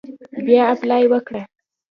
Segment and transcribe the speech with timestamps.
[0.45, 1.41] بیا اپلای وکړه.